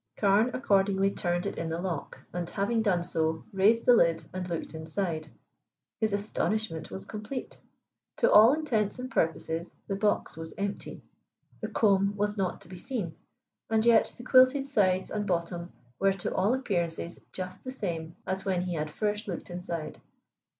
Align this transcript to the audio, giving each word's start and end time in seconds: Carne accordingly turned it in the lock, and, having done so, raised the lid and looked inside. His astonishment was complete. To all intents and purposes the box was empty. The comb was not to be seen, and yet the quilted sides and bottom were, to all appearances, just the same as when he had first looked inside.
Carne 0.17 0.49
accordingly 0.55 1.11
turned 1.11 1.45
it 1.45 1.59
in 1.59 1.69
the 1.69 1.79
lock, 1.79 2.21
and, 2.33 2.49
having 2.49 2.81
done 2.81 3.03
so, 3.03 3.43
raised 3.53 3.85
the 3.85 3.93
lid 3.93 4.25
and 4.33 4.49
looked 4.49 4.73
inside. 4.73 5.27
His 5.99 6.11
astonishment 6.11 6.89
was 6.89 7.05
complete. 7.05 7.59
To 8.17 8.31
all 8.31 8.51
intents 8.53 8.97
and 8.97 9.11
purposes 9.11 9.75
the 9.85 9.95
box 9.95 10.35
was 10.35 10.55
empty. 10.57 11.03
The 11.59 11.67
comb 11.67 12.15
was 12.17 12.35
not 12.35 12.61
to 12.61 12.67
be 12.67 12.77
seen, 12.77 13.15
and 13.69 13.85
yet 13.85 14.15
the 14.17 14.23
quilted 14.23 14.67
sides 14.67 15.11
and 15.11 15.27
bottom 15.27 15.71
were, 15.99 16.13
to 16.13 16.33
all 16.33 16.55
appearances, 16.55 17.21
just 17.31 17.63
the 17.63 17.69
same 17.69 18.15
as 18.25 18.43
when 18.43 18.61
he 18.61 18.73
had 18.73 18.89
first 18.89 19.27
looked 19.27 19.51
inside. 19.51 20.01